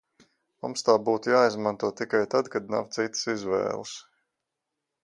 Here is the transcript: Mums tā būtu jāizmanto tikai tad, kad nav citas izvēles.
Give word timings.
Mums 0.65 0.83
tā 0.87 0.95
būtu 1.09 1.33
jāizmanto 1.35 1.91
tikai 2.01 2.23
tad, 2.35 2.51
kad 2.57 2.75
nav 2.77 2.89
citas 2.99 3.31
izvēles. 3.39 3.97